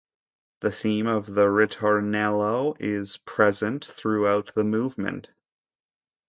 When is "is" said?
2.79-3.17